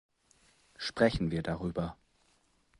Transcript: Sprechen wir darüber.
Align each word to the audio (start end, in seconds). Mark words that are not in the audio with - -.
Sprechen 0.79 1.29
wir 1.29 1.43
darüber. 1.43 1.95